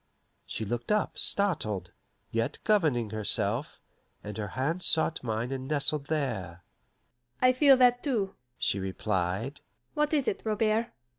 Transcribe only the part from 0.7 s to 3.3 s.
up, startled, yet governing